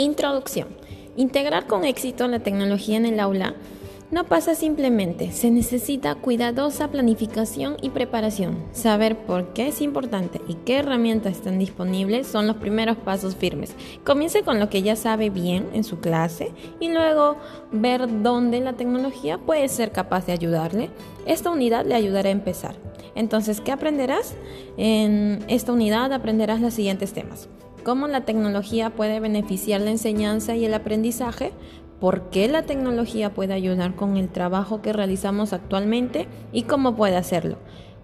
[0.00, 0.68] Introducción.
[1.14, 3.54] Integrar con éxito la tecnología en el aula
[4.10, 8.64] no pasa simplemente, se necesita cuidadosa planificación y preparación.
[8.72, 13.74] Saber por qué es importante y qué herramientas están disponibles son los primeros pasos firmes.
[14.02, 17.36] Comience con lo que ya sabe bien en su clase y luego
[17.70, 20.88] ver dónde la tecnología puede ser capaz de ayudarle.
[21.26, 22.74] Esta unidad le ayudará a empezar.
[23.14, 24.34] Entonces, ¿qué aprenderás?
[24.78, 27.50] En esta unidad aprenderás los siguientes temas
[27.82, 31.52] cómo la tecnología puede beneficiar la enseñanza y el aprendizaje,
[32.00, 37.16] por qué la tecnología puede ayudar con el trabajo que realizamos actualmente y cómo puede
[37.16, 37.58] hacerlo,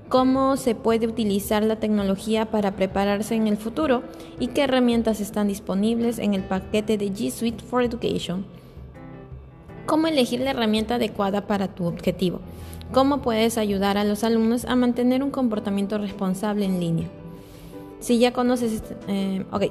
[0.08, 4.02] cómo se puede utilizar la tecnología para prepararse en el futuro
[4.38, 8.44] y qué herramientas están disponibles en el paquete de G Suite for Education.
[9.86, 12.40] Cómo elegir la herramienta adecuada para tu objetivo.
[12.92, 17.08] Cómo puedes ayudar a los alumnos a mantener un comportamiento responsable en línea.
[18.06, 19.64] Si ya conoces, este, eh, ok,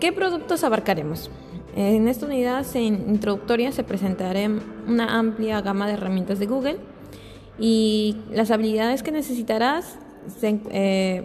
[0.00, 1.30] ¿qué productos abarcaremos?
[1.74, 4.38] En esta unidad introductoria se presentará
[4.86, 6.76] una amplia gama de herramientas de Google
[7.58, 9.98] y las habilidades que necesitarás
[10.42, 11.24] eh,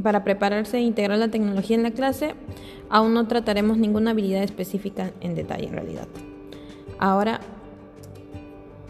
[0.00, 2.36] para prepararse e integrar la tecnología en la clase.
[2.90, 6.06] Aún no trataremos ninguna habilidad específica en detalle en realidad.
[7.00, 7.40] Ahora,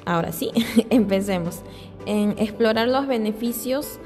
[0.04, 0.50] ahora sí,
[0.90, 1.62] empecemos
[2.04, 3.98] en explorar los beneficios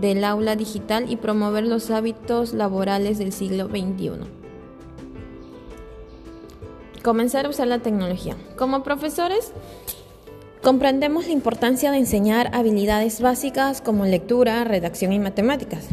[0.00, 4.10] del aula digital y promover los hábitos laborales del siglo XXI.
[7.02, 8.36] Comenzar a usar la tecnología.
[8.56, 9.52] Como profesores,
[10.62, 15.86] comprendemos la importancia de enseñar habilidades básicas como lectura, redacción y matemáticas.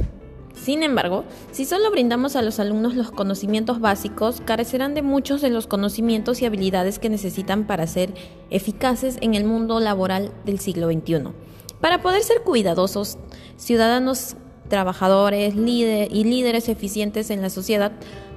[0.63, 5.49] Sin embargo, si solo brindamos a los alumnos los conocimientos básicos, carecerán de muchos de
[5.49, 8.13] los conocimientos y habilidades que necesitan para ser
[8.49, 11.33] eficaces en el mundo laboral del siglo XXI.
[11.81, 13.17] Para poder ser cuidadosos,
[13.57, 14.35] ciudadanos
[14.69, 17.91] trabajadores y líderes eficientes en la sociedad,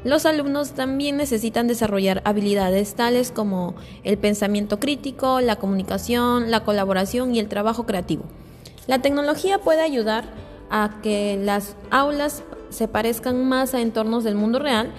[0.05, 7.35] los alumnos también necesitan desarrollar habilidades tales como el pensamiento crítico, la comunicación, la colaboración
[7.35, 8.25] y el trabajo creativo.
[8.87, 10.25] La tecnología puede ayudar
[10.71, 14.93] a que las aulas se parezcan más a entornos del mundo real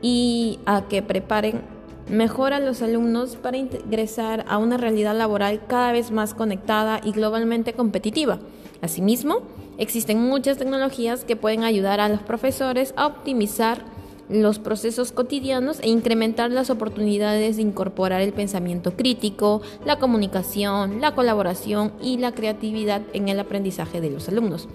[0.00, 1.62] y a que preparen
[2.08, 7.12] mejor a los alumnos para ingresar a una realidad laboral cada vez más conectada y
[7.12, 8.38] globalmente competitiva.
[8.80, 9.42] Asimismo,
[9.78, 13.84] existen muchas tecnologías que pueden ayudar a los profesores a optimizar
[14.28, 21.14] los procesos cotidianos e incrementar las oportunidades de incorporar el pensamiento crítico, la comunicación, la
[21.14, 24.68] colaboración y la creatividad en el aprendizaje de los alumnos.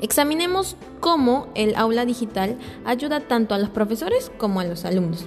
[0.00, 5.26] Examinemos cómo el aula digital ayuda tanto a los profesores como a los alumnos.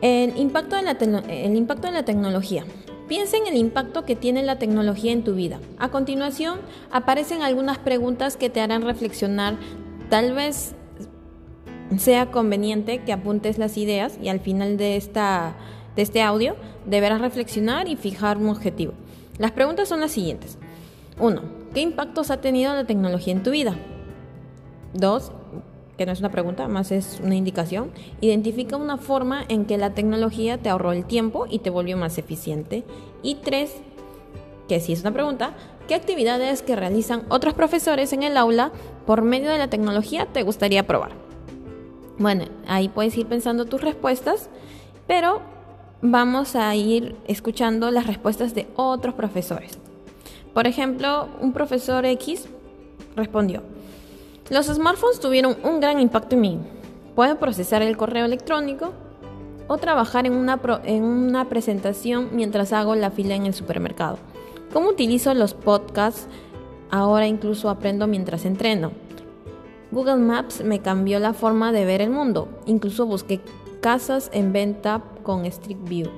[0.00, 2.64] El impacto, de la la tecnología.
[3.08, 5.60] Piensa en el impacto que tiene la tecnología en tu vida.
[5.78, 6.58] A continuación,
[6.90, 9.56] aparecen algunas preguntas que te harán reflexionar.
[10.10, 10.74] Tal vez
[11.98, 15.54] sea conveniente que apuntes las ideas y al final de, esta,
[15.94, 18.92] de este audio deberás reflexionar y fijar un objetivo.
[19.38, 20.58] Las preguntas son las siguientes.
[21.20, 21.42] 1.
[21.74, 23.76] ¿Qué impactos ha tenido la tecnología en tu vida?
[24.94, 25.30] 2
[25.96, 27.90] que no es una pregunta, más es una indicación,
[28.20, 32.18] identifica una forma en que la tecnología te ahorró el tiempo y te volvió más
[32.18, 32.84] eficiente.
[33.22, 33.74] Y tres,
[34.68, 35.54] que si es una pregunta,
[35.88, 38.72] ¿qué actividades que realizan otros profesores en el aula
[39.06, 41.12] por medio de la tecnología te gustaría probar?
[42.18, 44.48] Bueno, ahí puedes ir pensando tus respuestas,
[45.06, 45.40] pero
[46.02, 49.78] vamos a ir escuchando las respuestas de otros profesores.
[50.52, 52.48] Por ejemplo, un profesor X
[53.14, 53.62] respondió,
[54.50, 56.60] los smartphones tuvieron un gran impacto en mí.
[57.14, 58.92] Puedo procesar el correo electrónico
[59.66, 64.18] o trabajar en una, en una presentación mientras hago la fila en el supermercado.
[64.72, 66.28] ¿Cómo utilizo los podcasts?
[66.90, 68.92] Ahora incluso aprendo mientras entreno.
[69.90, 72.48] Google Maps me cambió la forma de ver el mundo.
[72.66, 73.40] Incluso busqué
[73.80, 76.10] casas en venta con Street View.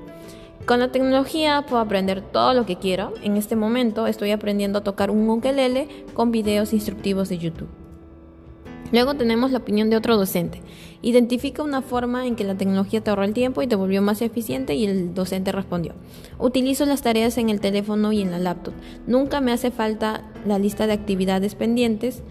[0.66, 3.15] Con la tecnología puedo aprender todo lo que quiero.
[3.22, 7.78] En este momento estoy aprendiendo a tocar un ukelele con videos instructivos de YouTube.
[8.93, 10.63] Luego tenemos la opinión de otro docente.
[11.03, 14.23] Identifica una forma en que la tecnología te ahorró el tiempo y te volvió más
[14.23, 15.95] eficiente y el docente respondió.
[16.39, 18.75] Utilizo las tareas en el teléfono y en la laptop.
[19.07, 22.23] Nunca me hace falta la lista de actividades pendientes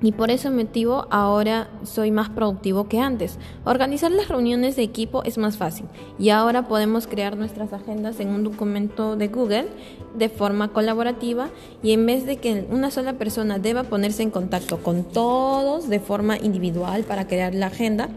[0.00, 3.38] y por ese motivo ahora soy más productivo que antes.
[3.64, 5.86] Organizar las reuniones de equipo es más fácil
[6.18, 9.68] y ahora podemos crear nuestras agendas en un documento de Google
[10.16, 11.48] de forma colaborativa
[11.82, 16.00] y en vez de que una sola persona deba ponerse en contacto con todos de
[16.00, 18.08] forma individual para crear la agenda,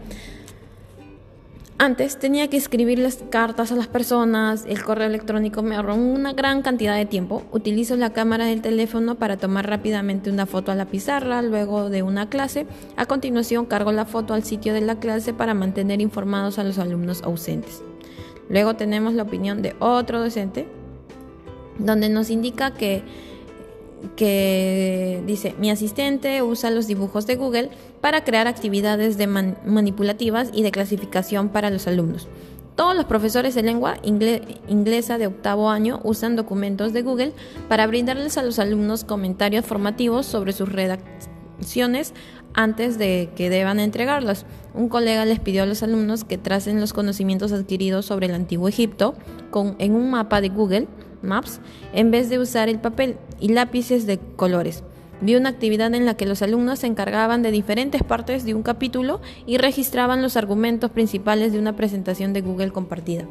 [1.82, 6.62] Antes tenía que escribirles cartas a las personas, el correo electrónico me ahorró una gran
[6.62, 7.42] cantidad de tiempo.
[7.50, 12.04] Utilizo la cámara del teléfono para tomar rápidamente una foto a la pizarra luego de
[12.04, 12.68] una clase.
[12.94, 16.78] A continuación cargo la foto al sitio de la clase para mantener informados a los
[16.78, 17.82] alumnos ausentes.
[18.48, 20.68] Luego tenemos la opinión de otro docente
[21.80, 23.02] donde nos indica que
[24.16, 27.70] que dice, mi asistente usa los dibujos de Google
[28.00, 32.28] para crear actividades de manipulativas y de clasificación para los alumnos.
[32.74, 37.32] Todos los profesores de lengua inglesa de octavo año usan documentos de Google
[37.68, 42.14] para brindarles a los alumnos comentarios formativos sobre sus redacciones
[42.54, 44.46] antes de que deban entregarlas.
[44.74, 48.68] Un colega les pidió a los alumnos que tracen los conocimientos adquiridos sobre el antiguo
[48.68, 49.14] Egipto
[49.78, 50.88] en un mapa de Google
[51.22, 51.60] Maps
[51.92, 54.84] en vez de usar el papel y lápices de colores.
[55.20, 58.62] Vi una actividad en la que los alumnos se encargaban de diferentes partes de un
[58.62, 63.26] capítulo y registraban los argumentos principales de una presentación de Google compartida.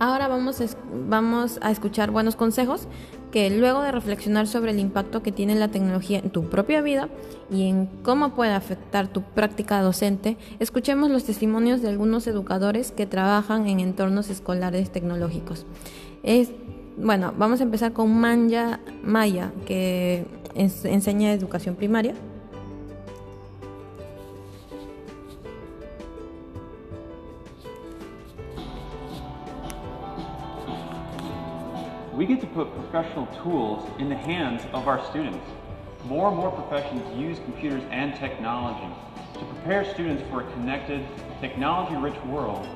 [0.00, 0.64] Ahora vamos a,
[1.08, 2.88] vamos a escuchar buenos consejos
[3.30, 7.08] que luego de reflexionar sobre el impacto que tiene la tecnología en tu propia vida
[7.50, 13.06] y en cómo puede afectar tu práctica docente, escuchemos los testimonios de algunos educadores que
[13.06, 15.66] trabajan en entornos escolares tecnológicos.
[16.22, 16.52] Es,
[16.96, 20.24] bueno, vamos a empezar con Manja Maya, que
[20.54, 22.14] enseña educación primaria.
[32.22, 35.44] we get to put professional tools in the hands of our students.
[36.04, 38.94] More and more professions use computers and technology
[39.34, 41.04] to prepare students for a connected,
[41.40, 42.68] technology-rich world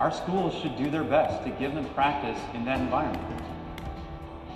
[0.00, 3.42] our schools should do their best to give them practice in that environment.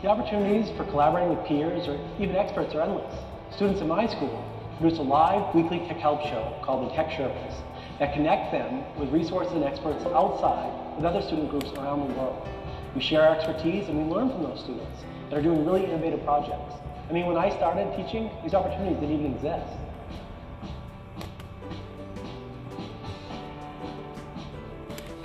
[0.03, 3.15] The opportunities for collaborating with peers or even experts are endless.
[3.55, 4.45] Students in my school
[4.79, 7.55] produce a live weekly tech help show called the Tech Sherpas
[7.99, 12.47] that connect them with resources and experts outside with other student groups around the world.
[12.95, 16.25] We share our expertise and we learn from those students that are doing really innovative
[16.25, 16.75] projects.
[17.09, 19.73] I mean, when I started teaching, these opportunities didn't even exist.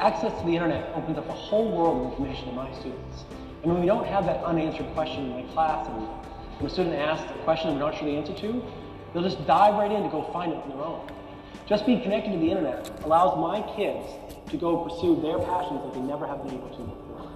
[0.03, 3.23] Access to the internet opens up a whole world of information to my students.
[3.63, 5.95] And when we don't have that unanswered question in my class, and
[6.59, 8.61] when a student asks a question we're not sure the answer to,
[9.13, 11.07] they'll just dive right in to go find it on their own.
[11.69, 14.03] Just being connected to the internet allows my kids
[14.51, 17.31] to go pursue their passions that they never have been able to before.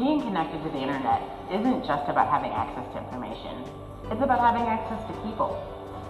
[0.00, 1.20] Being connected to the internet
[1.52, 3.60] isn't just about having access to information.
[4.08, 5.52] It's about having access to people.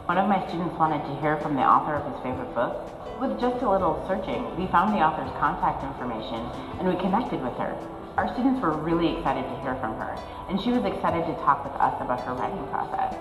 [0.07, 3.41] One of my students wanted to hear from the author of his favorite book, with
[3.41, 6.41] just a little searching, we found the author's contact information
[6.79, 7.73] and we connected with her.
[8.17, 10.17] Our students were really excited to hear from her,
[10.49, 13.15] and she was excited to talk with us about her writing process.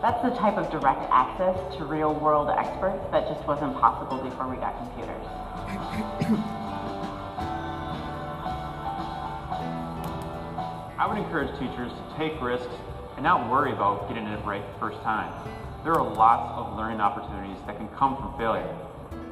[0.00, 4.48] That's the type of direct access to real world experts that just wasn't possible before
[4.48, 5.26] we got computers.
[10.98, 12.74] I would encourage teachers to take risks
[13.16, 15.32] and not worry about getting it right the first time.
[15.82, 18.72] There are lots of learning opportunities that can come from failure.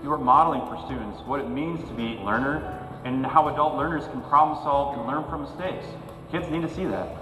[0.02, 3.76] You are modeling for students what it means to be a learner and how adult
[3.76, 5.84] learners can problem solve and learn from mistakes.
[6.32, 7.20] Kids need to see that.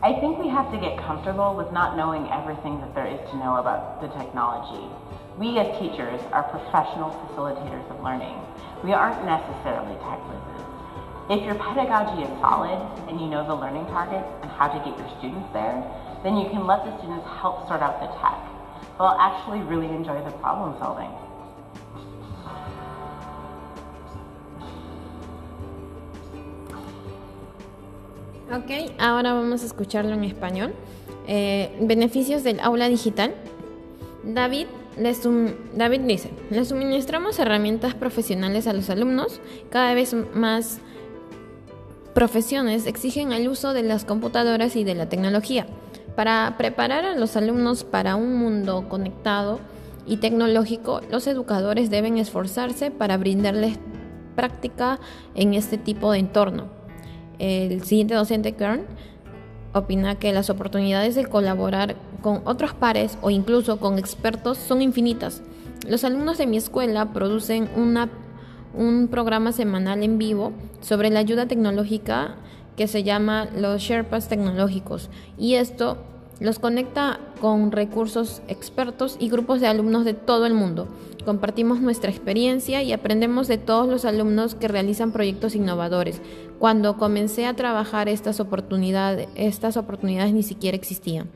[0.00, 3.36] I think we have to get comfortable with not knowing everything that there is to
[3.36, 4.86] know about the technology.
[5.38, 8.38] We as teachers are professional facilitators of learning.
[8.84, 10.70] We aren't necessarily tech wizards.
[11.34, 12.78] If your pedagogy is solid
[13.10, 15.82] and you know the learning targets and how to get your students there,
[16.22, 18.38] then you can let the students help sort out the tech.
[19.02, 21.10] They'll actually really enjoy the problem solving.
[28.56, 28.70] Ok,
[29.00, 30.72] ahora vamos a escucharlo en español.
[31.26, 33.34] Eh, beneficios del aula digital.
[34.22, 34.66] David,
[35.74, 39.40] David dice, le suministramos herramientas profesionales a los alumnos.
[39.70, 40.78] Cada vez más
[42.14, 45.66] profesiones exigen el uso de las computadoras y de la tecnología.
[46.14, 49.58] Para preparar a los alumnos para un mundo conectado
[50.06, 53.80] y tecnológico, los educadores deben esforzarse para brindarles
[54.36, 55.00] práctica
[55.34, 56.83] en este tipo de entorno.
[57.38, 58.82] El siguiente docente, Kern,
[59.72, 65.42] opina que las oportunidades de colaborar con otros pares o incluso con expertos son infinitas.
[65.88, 72.36] Los alumnos de mi escuela producen un programa semanal en vivo sobre la ayuda tecnológica
[72.76, 75.98] que se llama los Sherpas tecnológicos y esto
[76.40, 80.88] los conecta con recursos expertos y grupos de alumnos de todo el mundo.
[81.24, 86.20] Compartimos nuestra experiencia y aprendemos de todos los alumnos que realizan proyectos innovadores.
[86.58, 91.28] Cuando comencé a trabajar estas oportunidades, estas oportunidades ni siquiera existían.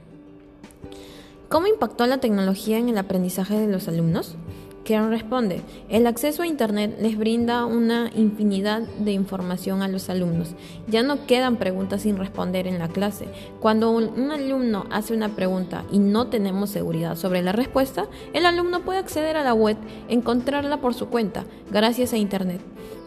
[1.48, 4.36] ¿Cómo impactó la tecnología en el aprendizaje de los alumnos?
[4.84, 10.54] Kern responde, el acceso a Internet les brinda una infinidad de información a los alumnos.
[10.86, 13.26] Ya no quedan preguntas sin responder en la clase.
[13.60, 18.80] Cuando un, alumno hace una pregunta y no tenemos seguridad sobre la respuesta, el alumno
[18.80, 19.76] puede acceder a la web,
[20.08, 22.60] encontrarla por su cuenta, gracias a Internet.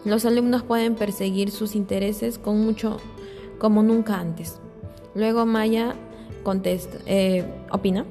[0.04, 2.98] Los alumnos pueden perseguir sus intereses con mucho
[3.58, 4.60] como nunca antes.
[5.14, 5.94] Luego Maya
[6.42, 8.04] contesta, eh, opina.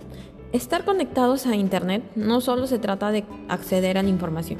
[0.54, 4.60] Estar conectados a Internet no solo se trata de acceder a la información,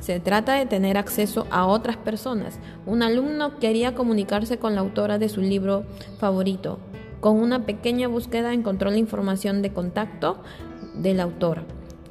[0.00, 2.58] se trata de tener acceso a otras personas.
[2.86, 5.84] Un alumno quería comunicarse con la autora de su libro
[6.18, 6.78] favorito.
[7.20, 10.38] Con una pequeña búsqueda encontró la información de contacto
[10.94, 11.64] de la autora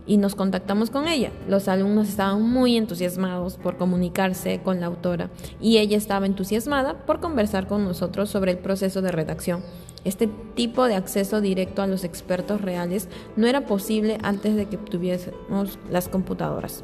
[0.05, 1.31] y nos contactamos con ella.
[1.47, 7.19] Los alumnos estaban muy entusiasmados por comunicarse con la autora y ella estaba entusiasmada por
[7.19, 9.63] conversar con nosotros sobre el proceso de redacción.
[10.05, 14.77] Este tipo de acceso directo a los expertos reales no era posible antes de que
[14.77, 16.83] tuviésemos las computadoras.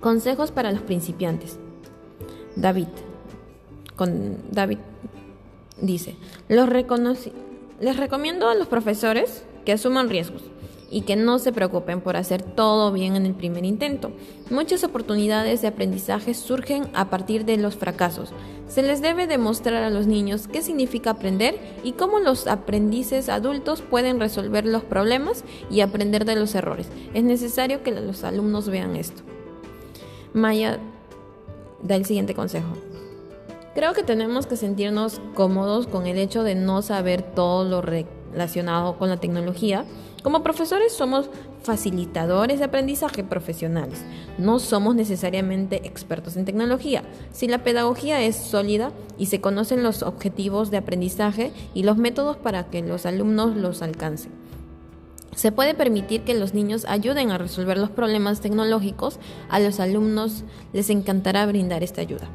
[0.00, 1.58] Consejos para los principiantes.
[2.56, 2.88] David.
[3.96, 4.78] Con David
[5.80, 6.16] dice,
[6.48, 6.68] los
[7.80, 10.51] les recomiendo a los profesores que asuman riesgos
[10.92, 14.12] y que no se preocupen por hacer todo bien en el primer intento.
[14.50, 18.32] Muchas oportunidades de aprendizaje surgen a partir de los fracasos.
[18.68, 23.80] Se les debe demostrar a los niños qué significa aprender y cómo los aprendices adultos
[23.80, 26.88] pueden resolver los problemas y aprender de los errores.
[27.14, 29.22] Es necesario que los alumnos vean esto.
[30.34, 30.78] Maya
[31.82, 32.74] da el siguiente consejo.
[33.74, 37.80] Creo que tenemos que sentirnos cómodos con el hecho de no saber todo lo
[38.32, 39.84] relacionado con la tecnología
[40.22, 41.28] como profesores somos
[41.62, 44.04] facilitadores de aprendizaje profesionales.
[44.38, 47.02] No somos necesariamente expertos en tecnología.
[47.32, 52.36] Si la pedagogía es sólida y se conocen los objetivos de aprendizaje y los métodos
[52.36, 54.30] para que los alumnos los alcancen.
[55.34, 59.18] Se puede permitir que los niños ayuden a resolver los problemas tecnológicos.
[59.48, 62.28] A los alumnos les encantará brindar esta ayuda.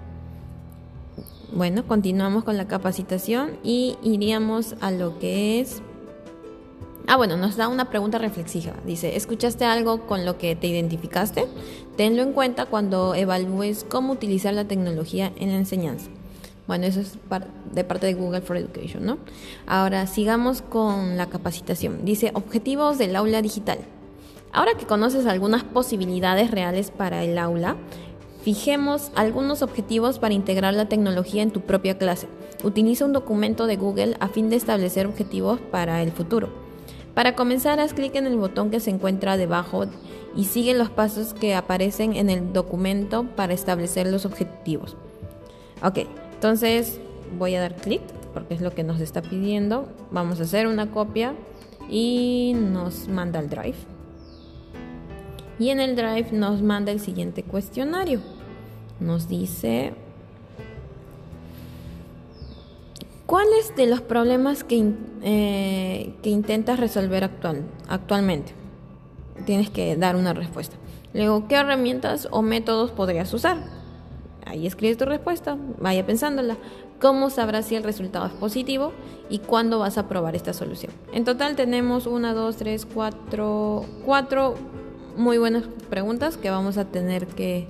[1.53, 5.81] Bueno, continuamos con la capacitación y iríamos a lo que es
[7.09, 8.73] Ah, bueno, nos da una pregunta reflexiva.
[8.85, 11.47] Dice, ¿escuchaste algo con lo que te identificaste?
[11.95, 16.09] Tenlo en cuenta cuando evalúes cómo utilizar la tecnología en la enseñanza.
[16.67, 17.13] Bueno, eso es
[17.73, 19.19] de parte de Google for Education, ¿no?
[19.67, 22.03] Ahora sigamos con la capacitación.
[22.03, 23.79] Dice, objetivos del aula digital.
[24.51, 27.77] Ahora que conoces algunas posibilidades reales para el aula,
[28.41, 32.27] fijemos algunos objetivos para integrar la tecnología en tu propia clase.
[32.65, 36.66] Utiliza un documento de Google a fin de establecer objetivos para el futuro.
[37.17, 39.85] Para comenzar, haz clic en el botón que se encuentra debajo
[40.35, 44.95] y sigue los pasos que aparecen en el documento para establecer los objetivos.
[45.81, 46.01] Ok,
[46.35, 46.99] entonces
[47.39, 48.03] voy a dar clic
[48.35, 49.87] porque es lo que nos está pidiendo.
[50.11, 51.33] Vamos a hacer una copia
[51.89, 53.77] y nos manda al drive.
[55.57, 58.21] Y en el drive nos manda el siguiente cuestionario.
[58.99, 59.95] Nos dice
[63.27, 68.53] ¿Cuáles de los problemas que, eh, que intentas resolver actual, actualmente?
[69.45, 70.77] Tienes que dar una respuesta.
[71.13, 73.57] Luego, ¿qué herramientas o métodos podrías usar?
[74.45, 76.55] Ahí escribes tu respuesta, vaya pensándola.
[77.01, 78.93] ¿Cómo sabrás si el resultado es positivo
[79.29, 80.93] y cuándo vas a probar esta solución?
[81.11, 84.55] En total tenemos una, dos, tres, cuatro, cuatro
[85.17, 87.67] muy buenas preguntas que vamos a tener que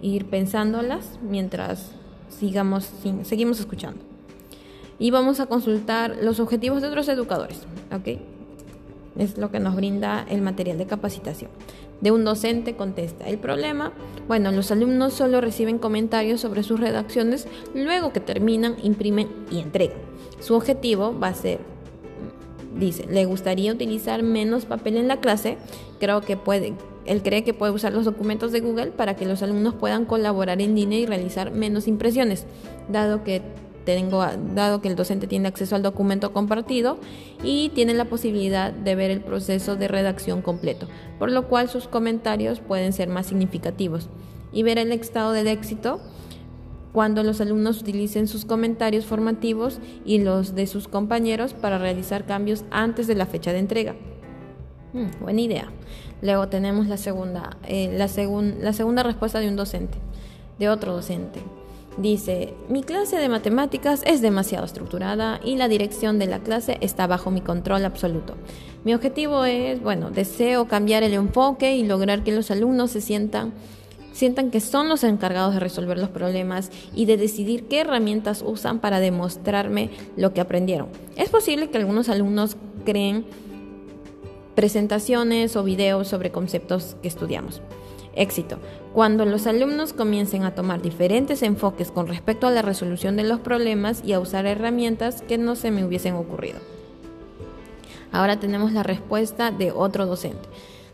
[0.00, 1.90] ir pensándolas mientras
[2.30, 2.90] sigamos,
[3.24, 4.15] seguimos escuchando
[4.98, 7.60] y vamos a consultar los objetivos de otros educadores.
[7.94, 8.18] ¿ok?
[9.18, 11.50] Es lo que nos brinda el material de capacitación.
[12.00, 13.92] De un docente contesta el problema.
[14.28, 19.96] Bueno, los alumnos solo reciben comentarios sobre sus redacciones, luego que terminan, imprimen y entregan.
[20.40, 21.60] Su objetivo va a ser,
[22.78, 25.56] dice, le gustaría utilizar menos papel en la clase.
[25.98, 26.74] Creo que puede,
[27.06, 30.60] él cree que puede usar los documentos de Google para que los alumnos puedan colaborar
[30.60, 32.44] en línea y realizar menos impresiones,
[32.90, 33.40] dado que
[33.86, 34.22] tengo,
[34.54, 36.98] dado que el docente tiene acceso al documento compartido
[37.42, 40.88] y tiene la posibilidad de ver el proceso de redacción completo,
[41.18, 44.10] por lo cual sus comentarios pueden ser más significativos
[44.52, 46.00] y ver el estado del éxito
[46.92, 52.64] cuando los alumnos utilicen sus comentarios formativos y los de sus compañeros para realizar cambios
[52.70, 53.94] antes de la fecha de entrega.
[54.92, 55.72] Mm, buena idea.
[56.22, 58.08] Luego tenemos la segunda, eh, la,
[58.60, 59.98] la segunda respuesta de un docente,
[60.58, 61.40] de otro docente.
[61.96, 67.06] Dice, mi clase de matemáticas es demasiado estructurada y la dirección de la clase está
[67.06, 68.34] bajo mi control absoluto.
[68.84, 73.54] Mi objetivo es, bueno, deseo cambiar el enfoque y lograr que los alumnos se sientan
[74.16, 78.80] sientan que son los encargados de resolver los problemas y de decidir qué herramientas usan
[78.80, 80.88] para demostrarme lo que aprendieron.
[81.16, 83.26] Es posible que algunos alumnos creen
[84.54, 87.60] presentaciones o videos sobre conceptos que estudiamos.
[88.16, 88.58] Éxito.
[88.92, 93.40] Cuando los alumnos comiencen a tomar diferentes enfoques con respecto a la resolución de los
[93.40, 96.58] problemas y a usar herramientas que no se me hubiesen ocurrido.
[98.12, 100.48] Ahora tenemos la respuesta de otro docente.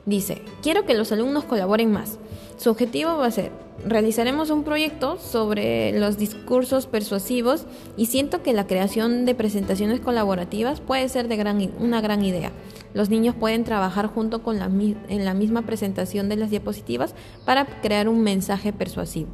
[0.04, 2.18] Dice, quiero que los alumnos colaboren más.
[2.56, 3.52] Su objetivo va a ser,
[3.86, 7.66] realizaremos un proyecto sobre los discursos persuasivos
[7.96, 12.50] y siento que la creación de presentaciones colaborativas puede ser de gran, una gran idea.
[12.94, 17.64] Los niños pueden trabajar junto con la, en la misma presentación de las diapositivas para
[17.80, 19.30] crear un mensaje persuasivo.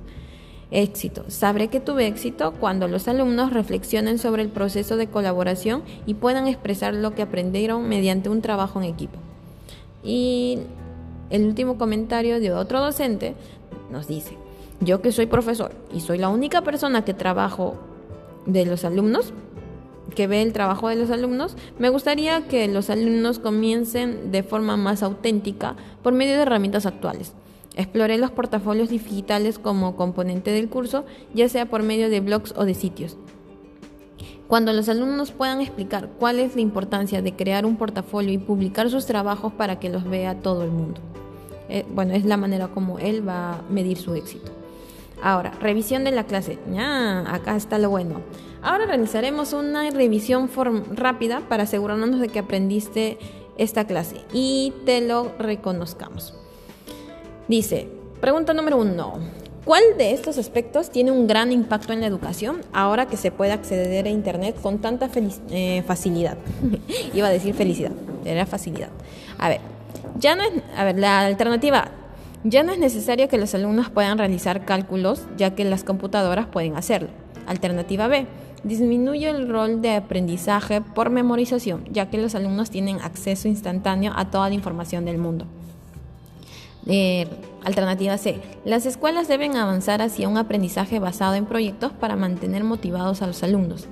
[0.70, 1.24] Éxito.
[1.28, 6.46] Sabré que tuve éxito cuando los alumnos reflexionen sobre el proceso de colaboración y puedan
[6.46, 9.18] expresar lo que aprendieron mediante un trabajo en equipo.
[10.02, 10.58] Y
[11.30, 13.34] el último comentario de otro docente
[13.90, 14.36] nos dice,
[14.80, 17.76] yo que soy profesor y soy la única persona que trabajo
[18.46, 19.32] de los alumnos,
[20.14, 24.76] que ve el trabajo de los alumnos, me gustaría que los alumnos comiencen de forma
[24.76, 27.34] más auténtica por medio de herramientas actuales.
[27.76, 32.64] Exploré los portafolios digitales como componente del curso, ya sea por medio de blogs o
[32.64, 33.16] de sitios.
[34.48, 38.88] Cuando los alumnos puedan explicar cuál es la importancia de crear un portafolio y publicar
[38.88, 41.00] sus trabajos para que los vea todo el mundo.
[41.68, 44.50] Eh, bueno, es la manera como él va a medir su éxito.
[45.22, 46.58] Ahora, revisión de la clase.
[46.72, 48.22] Ya, acá está lo bueno.
[48.62, 50.50] Ahora realizaremos una revisión
[50.92, 53.18] rápida para asegurarnos de que aprendiste
[53.58, 56.34] esta clase y te lo reconozcamos.
[57.48, 57.88] Dice,
[58.20, 59.14] pregunta número uno.
[59.68, 63.52] ¿Cuál de estos aspectos tiene un gran impacto en la educación ahora que se puede
[63.52, 65.10] acceder a Internet con tanta
[65.50, 66.38] eh, facilidad?
[67.12, 67.92] Iba a decir felicidad,
[68.24, 68.88] era facilidad.
[69.36, 69.60] A ver,
[70.18, 71.90] ya no es, a ver, la alternativa
[72.44, 76.74] ya no es necesario que los alumnos puedan realizar cálculos, ya que las computadoras pueden
[76.74, 77.10] hacerlo.
[77.46, 78.26] Alternativa B.
[78.64, 84.30] Disminuye el rol de aprendizaje por memorización, ya que los alumnos tienen acceso instantáneo a
[84.30, 85.46] toda la información del mundo.
[86.88, 87.26] Eh,
[87.62, 88.40] alternativa C.
[88.64, 93.42] Las escuelas deben avanzar hacia un aprendizaje basado en proyectos para mantener motivados a los
[93.42, 93.86] alumnos.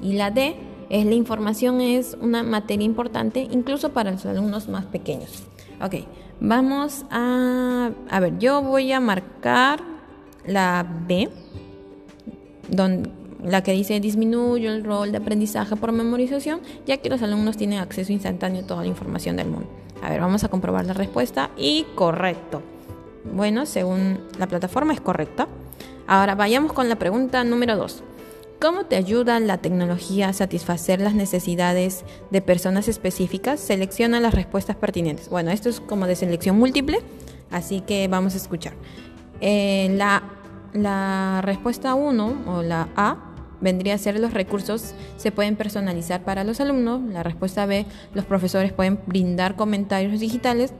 [0.00, 0.54] Y la D
[0.90, 5.44] es la información es una materia importante incluso para los alumnos más pequeños.
[5.80, 5.96] Ok,
[6.44, 7.92] Vamos a...
[8.10, 9.80] A ver, yo voy a marcar
[10.44, 11.28] la B,
[12.68, 13.10] donde,
[13.44, 17.78] la que dice disminuye el rol de aprendizaje por memorización, ya que los alumnos tienen
[17.78, 19.68] acceso instantáneo a toda la información del mundo.
[20.02, 22.62] A ver, vamos a comprobar la respuesta y correcto.
[23.24, 25.46] Bueno, según la plataforma es correcta.
[26.06, 28.02] Ahora vayamos con la pregunta número 2.
[28.60, 33.60] ¿Cómo te ayuda la tecnología a satisfacer las necesidades de personas específicas?
[33.60, 35.28] Selecciona las respuestas pertinentes.
[35.28, 37.00] Bueno, esto es como de selección múltiple,
[37.50, 38.74] así que vamos a escuchar.
[39.40, 40.22] Eh, la,
[40.72, 43.31] la respuesta 1 o la A
[43.62, 47.00] vendría a ser los recursos se pueden personalizar para los alumnos.
[47.02, 50.74] La respuesta B, los profesores pueden brindar comentarios digitales.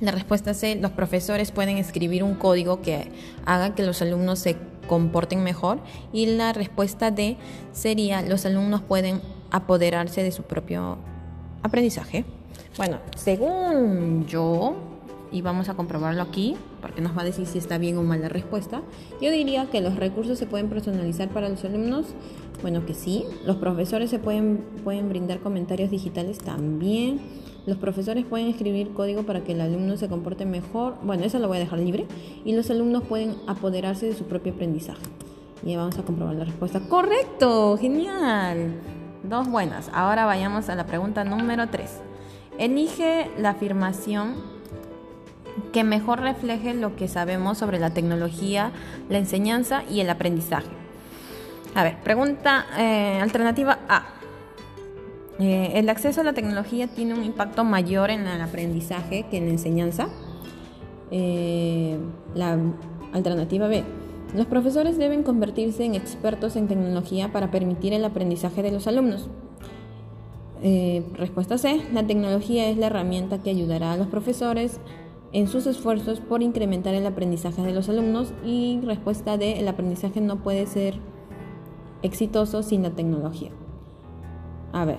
[0.00, 3.12] La respuesta C, los profesores pueden escribir un código que
[3.44, 4.56] haga que los alumnos se
[4.88, 5.78] comporten mejor.
[6.12, 7.36] Y la respuesta D
[7.72, 10.98] sería los alumnos pueden apoderarse de su propio
[11.62, 12.24] aprendizaje.
[12.76, 14.91] Bueno, según yo,
[15.32, 18.20] y vamos a comprobarlo aquí, porque nos va a decir si está bien o mal
[18.20, 18.82] la respuesta,
[19.20, 22.06] yo diría que los recursos se pueden personalizar para los alumnos.
[22.60, 23.24] Bueno, que sí.
[23.44, 27.20] Los profesores se pueden, pueden brindar comentarios digitales también.
[27.64, 30.96] Los profesores pueden escribir código para que el alumno se comporte mejor.
[31.02, 32.06] Bueno, eso lo voy a dejar libre.
[32.44, 35.02] Y los alumnos pueden apoderarse de su propio aprendizaje.
[35.64, 36.80] Y vamos a comprobar la respuesta.
[36.88, 38.74] Correcto, genial.
[39.22, 39.90] Dos buenas.
[39.94, 42.00] Ahora vayamos a la pregunta número 3.
[42.58, 44.51] Elige la afirmación
[45.72, 48.72] que mejor refleje lo que sabemos sobre la tecnología,
[49.08, 50.68] la enseñanza y el aprendizaje.
[51.74, 54.04] A ver, pregunta eh, alternativa A.
[55.38, 59.46] Eh, el acceso a la tecnología tiene un impacto mayor en el aprendizaje que en
[59.46, 60.08] la enseñanza.
[61.10, 61.98] Eh,
[62.34, 62.58] la
[63.12, 63.84] alternativa B.
[64.34, 69.28] Los profesores deben convertirse en expertos en tecnología para permitir el aprendizaje de los alumnos.
[70.62, 71.82] Eh, respuesta C.
[71.92, 74.78] La tecnología es la herramienta que ayudará a los profesores
[75.32, 78.32] en sus esfuerzos por incrementar el aprendizaje de los alumnos.
[78.44, 79.58] Y respuesta D.
[79.58, 80.94] El aprendizaje no puede ser
[82.02, 83.50] exitoso sin la tecnología.
[84.72, 84.98] A ver,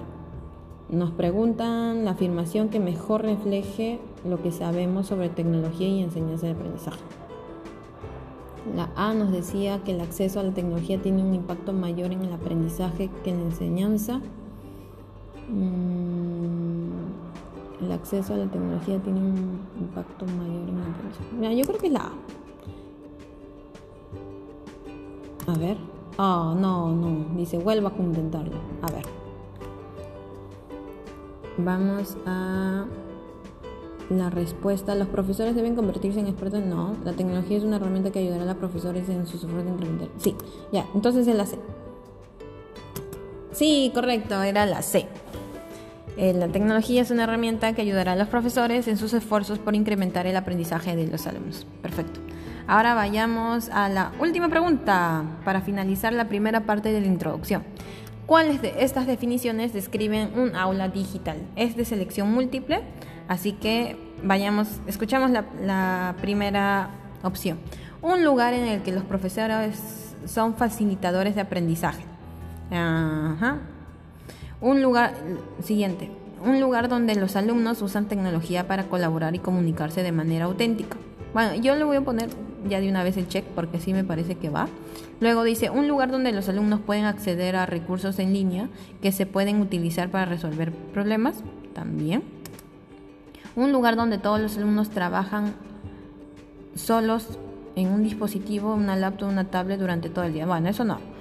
[0.90, 6.54] nos preguntan la afirmación que mejor refleje lo que sabemos sobre tecnología y enseñanza de
[6.54, 7.00] aprendizaje.
[8.76, 12.22] La A nos decía que el acceso a la tecnología tiene un impacto mayor en
[12.22, 14.22] el aprendizaje que en la enseñanza.
[15.50, 16.63] Mm,
[17.82, 21.56] el acceso a la tecnología tiene un impacto mayor en el aprendizaje.
[21.58, 22.12] yo creo que es la A.
[25.52, 25.78] A ver.
[26.18, 27.36] Ah, no, no.
[27.36, 28.58] Dice, vuelva a intentarlo.
[28.82, 29.04] A ver.
[31.58, 32.86] Vamos a
[34.10, 36.64] la respuesta, los profesores deben convertirse en expertos.
[36.64, 39.72] No, la tecnología es una herramienta que ayudará a los profesores en sus esfuerzos de
[39.72, 40.10] incrementar.
[40.18, 40.36] Sí,
[40.72, 41.58] ya, entonces es la C.
[43.52, 45.08] Sí, correcto, era la C.
[46.18, 49.76] Eh, la tecnología es una herramienta que ayudará a los profesores en sus esfuerzos por
[49.76, 51.66] incrementar el aprendizaje de los alumnos.
[51.82, 52.20] Perfecto.
[52.68, 57.64] Ahora vayamos a la última pregunta para finalizar la primera parte de la introducción.
[58.26, 61.38] ¿Cuáles de estas definiciones describen un aula digital?
[61.58, 62.82] Es de selección múltiple,
[63.28, 66.90] así que vayamos, escuchamos la, primera
[67.22, 67.60] opción.
[68.02, 72.04] Un lugar en el que los profesores son facilitadores de aprendizaje.
[74.64, 75.14] Un lugar
[75.62, 76.10] siguiente,
[76.42, 80.96] un lugar donde los alumnos usan tecnología para colaborar y comunicarse de manera auténtica.
[81.34, 82.30] Bueno, yo le voy a poner
[82.70, 84.70] ya de una vez el check porque sí me parece que va.
[85.20, 88.70] Luego dice, un lugar donde los alumnos pueden acceder a recursos en línea
[89.02, 92.24] que se pueden utilizar para resolver problemas, también.
[93.58, 95.56] Un lugar donde todos los alumnos trabajan
[96.74, 97.38] solos
[97.76, 100.46] en un dispositivo, una laptop, una tablet durante todo el día.
[100.46, 101.13] Bueno, eso no.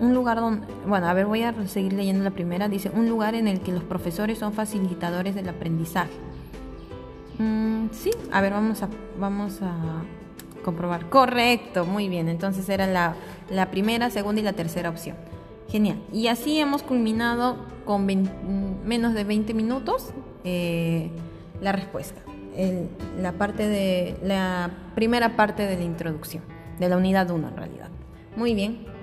[0.00, 2.68] Un lugar donde, bueno, a ver, voy a seguir leyendo la primera.
[2.68, 6.12] Dice, un lugar en el que los profesores son facilitadores del aprendizaje.
[7.38, 10.02] Mm, sí, a ver, vamos a, vamos a
[10.64, 11.08] comprobar.
[11.08, 12.28] Correcto, muy bien.
[12.28, 13.14] Entonces era la,
[13.50, 15.16] la primera, segunda y la tercera opción.
[15.68, 15.98] Genial.
[16.12, 20.10] Y así hemos culminado con menos de 20 minutos
[20.44, 21.10] eh,
[21.60, 22.20] la respuesta.
[23.20, 26.42] la, parte de, la primera parte de la introducción,
[26.78, 27.88] de la unidad 1 en realidad.
[28.36, 28.93] Muy bien.